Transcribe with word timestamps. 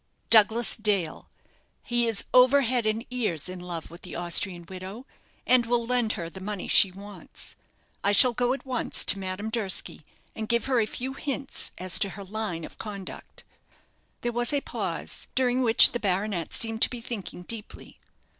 "Douglas 0.31 0.75
Dale. 0.77 1.29
He 1.83 2.07
is 2.07 2.25
over 2.33 2.61
head 2.61 2.87
and 2.87 3.05
ears 3.11 3.47
in 3.47 3.59
love 3.59 3.91
with 3.91 4.01
the 4.01 4.15
Austrian 4.15 4.65
widow, 4.67 5.05
and 5.45 5.67
will 5.67 5.85
lend 5.85 6.13
her 6.13 6.27
the 6.27 6.41
money 6.41 6.67
she 6.67 6.91
wants. 6.91 7.55
I 8.03 8.11
shall 8.11 8.33
go 8.33 8.51
at 8.53 8.65
once 8.65 9.05
to 9.05 9.19
Madame 9.19 9.51
Durski 9.51 10.03
and 10.35 10.49
give 10.49 10.65
her 10.65 10.79
a 10.79 10.87
few 10.87 11.13
hints 11.13 11.71
as 11.77 11.99
to 11.99 12.09
her 12.09 12.23
line 12.23 12.65
of 12.65 12.79
conduct." 12.79 13.43
There 14.21 14.31
was 14.33 14.51
a 14.53 14.61
pause, 14.61 15.27
during 15.35 15.61
which 15.61 15.91
the 15.91 15.99
baronet 15.99 16.51
seemed 16.51 16.81
to 16.81 16.89
be 16.89 16.99
thinking 16.99 17.43
deeply. 17.43 17.99